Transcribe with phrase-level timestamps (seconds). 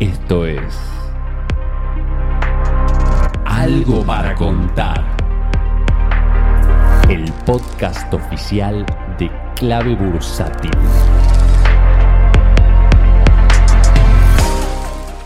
[0.00, 0.62] Esto es
[3.44, 5.04] Algo para contar.
[7.08, 8.86] El podcast oficial
[9.18, 10.70] de Clave Bursátil.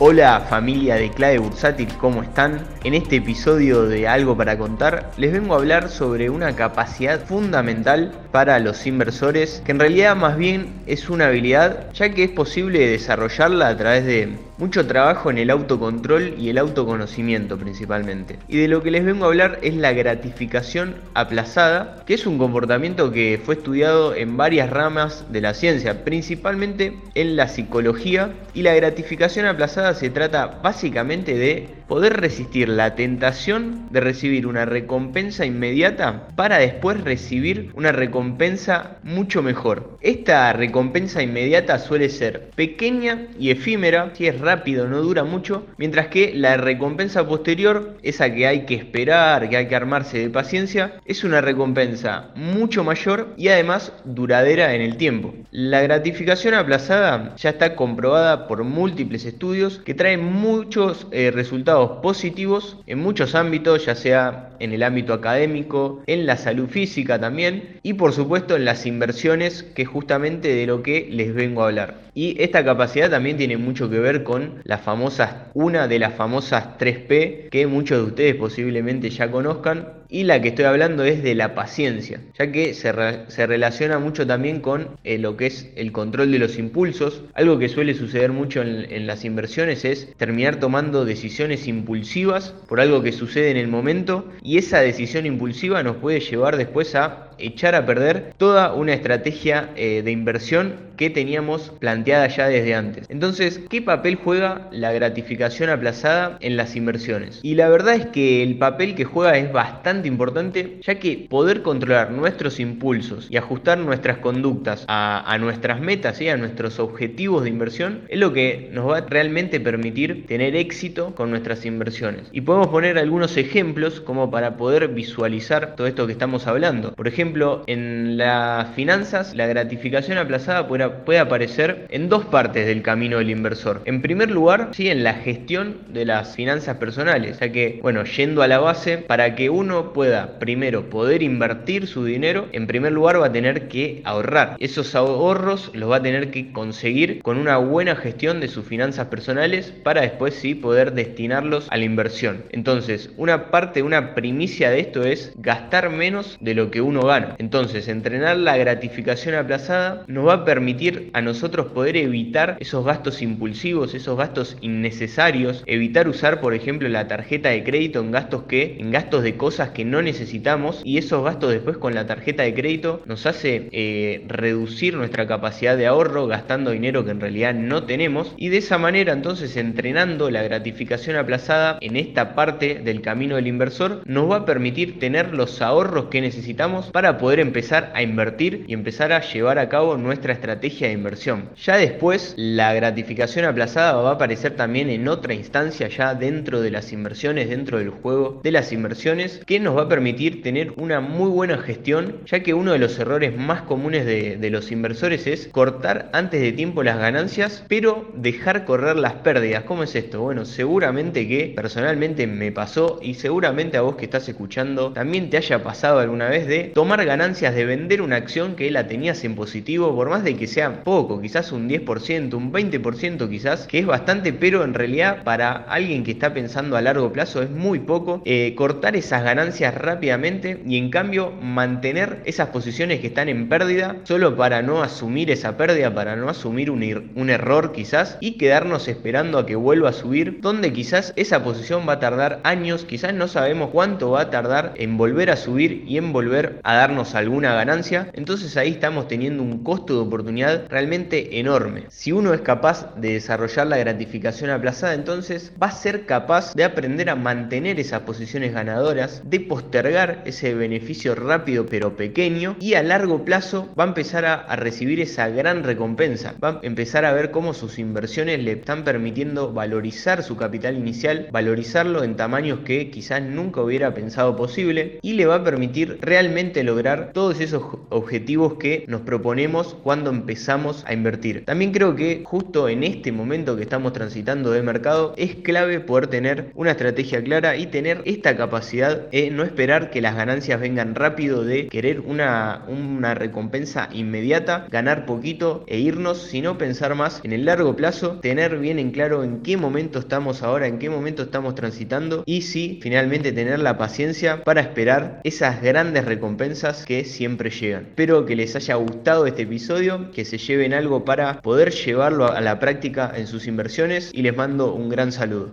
[0.05, 2.67] Hola familia de Clave Bursátil, ¿cómo están?
[2.83, 8.11] En este episodio de Algo para contar les vengo a hablar sobre una capacidad fundamental
[8.33, 12.89] para los inversores que en realidad más bien es una habilidad ya que es posible
[12.89, 18.39] desarrollarla a través de mucho trabajo en el autocontrol y el autoconocimiento principalmente.
[18.47, 22.39] Y de lo que les vengo a hablar es la gratificación aplazada, que es un
[22.39, 28.35] comportamiento que fue estudiado en varias ramas de la ciencia, principalmente en la psicología.
[28.55, 34.65] Y la gratificación aplazada se trata básicamente de poder resistir la tentación de recibir una
[34.65, 39.99] recompensa inmediata para después recibir una recompensa mucho mejor.
[40.01, 46.09] Esta recompensa inmediata suele ser pequeña y efímera, si es rápido, no dura mucho, mientras
[46.09, 51.01] que la recompensa posterior, esa que hay que esperar, que hay que armarse de paciencia,
[51.07, 55.33] es una recompensa mucho mayor y además duradera en el tiempo.
[55.51, 62.77] La gratificación aplazada ya está comprobada por múltiples estudios que traen muchos eh, resultados positivos
[62.87, 67.95] en muchos ámbitos, ya sea en el ámbito académico, en la salud física también y
[67.95, 72.03] por supuesto en las inversiones que justamente de lo que les vengo a hablar.
[72.15, 76.79] Y esta capacidad también tiene mucho que ver con las famosas, una de las famosas
[76.79, 81.35] 3P que muchos de ustedes posiblemente ya conozcan, y la que estoy hablando es de
[81.35, 82.93] la paciencia, ya que se,
[83.29, 87.23] se relaciona mucho también con eh, lo que es el control de los impulsos.
[87.33, 93.03] Algo que suele suceder mucho en, las inversiones es terminar tomando decisiones impulsivas por algo
[93.03, 97.75] que sucede en el momento y esa decisión impulsiva nos puede llevar después a echar
[97.75, 103.07] a perder toda una estrategia eh, de inversión que teníamos planteada ya desde antes.
[103.09, 107.41] Entonces, ¿qué papel juega la gratificación aplazada en las inversiones?
[107.43, 111.63] Y la verdad es que el papel que juega es bastante importante, ya que poder
[111.63, 117.51] controlar nuestros impulsos y ajustar nuestras conductas a, nuestras metas y a nuestros objetivos de
[117.51, 122.29] inversión es lo que nos va a realmente permitir tener éxito con nuestras inversiones.
[122.33, 126.95] Y podemos poner algunos ejemplos como para poder visualizar todo esto que estamos hablando.
[126.95, 133.19] Por ejemplo, en las finanzas, la gratificación aplazada puede, aparecer en dos partes del camino
[133.19, 133.83] del inversor.
[133.85, 138.43] En primer lugar, sí, en la gestión de las finanzas personales, ya que, bueno, yendo
[138.43, 143.21] a la base, para que uno pueda primero poder invertir su dinero, en primer lugar
[143.21, 144.57] va a tener que ahorrar.
[144.59, 149.07] Esos ahorros los va a tener que conseguir con una buena gestión de sus finanzas
[149.07, 152.45] personales para después sí poder destinarlos a la inversión.
[152.51, 157.37] Entonces, una parte, una primicia de esto es gastar menos de lo que uno gana.
[157.39, 163.23] Entonces, entrenar la gratificación aplazada nos va a permitir a nosotros poder evitar esos gastos
[163.23, 168.77] impulsivos, esos gastos innecesarios, evitar usar, por ejemplo, la tarjeta de crédito en gastos que,
[168.79, 172.55] en gastos de cosas que no necesitamos y esos gastos después con la tarjeta de
[172.55, 177.85] crédito nos hace eh, reducir nuestra capacidad de ahorro gastando dinero que en realidad no
[177.85, 183.37] tenemos y de esa manera entonces entrenando la gratificación aplazada en esta parte del camino
[183.37, 188.03] del inversor nos va a permitir tener los ahorros que necesitamos para poder empezar a
[188.03, 191.51] invertir y empezar a llevar a cabo nuestra estrategia de inversión.
[191.63, 196.71] Ya después, la gratificación aplazada va a aparecer también en otra instancia ya dentro de
[196.71, 201.01] las inversiones, dentro del juego de las inversiones, que nos va a permitir tener una
[201.01, 205.49] muy buena gestión, ya que uno de los errores más comunes de, los inversores es
[205.49, 209.65] cortar antes de tiempo las ganancias, pero dejar correr las pérdidas.
[209.65, 210.21] ¿Cómo es esto?
[210.21, 215.39] Bueno, seguramente que personalmente me pasó y seguramente a vos que estás escuchando también te
[215.39, 219.35] haya pasado alguna vez de tomar ganancias de vender una acción que la tenías en
[219.35, 223.87] positivo, por más de que sea poco, quizás un 10%, un 20% quizás, que es
[223.87, 228.21] bastante, pero en realidad para alguien que está pensando a largo plazo es muy poco,
[228.25, 233.97] eh, cortar esas ganancias rápidamente y en cambio mantener esas posiciones que están en pérdida
[234.05, 238.89] solo para no asumir esa pérdida, para no asumir un, un error quizás y quedarnos
[238.89, 243.15] esperando a que vuelva a subir, donde quizás esa posición va a tardar años, quizás
[243.15, 246.93] no sabemos cuánto va a tardar en volver a subir y en volver a dar
[247.15, 251.85] alguna ganancia, entonces ahí estamos teniendo un costo de oportunidad realmente enorme.
[251.89, 256.65] Si uno es capaz de desarrollar la gratificación aplazada, entonces va a ser capaz de
[256.65, 263.25] aprender a mantener esas posiciones ganadoras, postergar ese beneficio rápido pero pequeño y a largo
[263.25, 266.35] plazo va a empezar a, recibir esa gran recompensa.
[266.43, 271.29] Va a empezar a ver cómo sus inversiones le están permitiendo valorizar su capital inicial,
[271.33, 276.63] valorizarlo en tamaños que quizás nunca hubiera pensado posible y le va a permitir realmente
[276.63, 281.45] lograr todos esos objetivos que nos proponemos cuando empezamos a invertir.
[281.45, 286.07] También creo que justo en este momento que estamos transitando de mercado es clave poder
[286.07, 290.95] tener una estrategia clara y tener esta capacidad de no esperar que las ganancias vengan
[290.95, 297.33] rápido, de querer una, una recompensa inmediata, ganar poquito e irnos, sino pensar más en
[297.33, 301.23] el largo plazo, tener bien en claro en qué momento estamos ahora, en qué momento
[301.23, 307.51] estamos transitando y si finalmente tener la paciencia para esperar esas grandes recompensas que siempre
[307.51, 307.85] llegan.
[307.85, 312.41] Espero que les haya gustado este episodio, que se lleven algo para poder llevarlo a
[312.41, 315.53] la práctica en sus inversiones y les mando un gran saludo.